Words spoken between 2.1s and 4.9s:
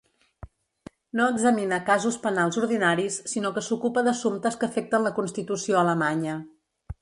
penals ordinaris sinó que s'ocupa d'assumptes que